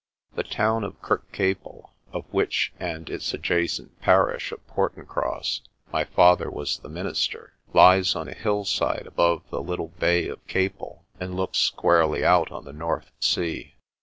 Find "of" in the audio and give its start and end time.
0.83-0.99, 2.11-2.25, 4.51-4.65, 10.27-10.43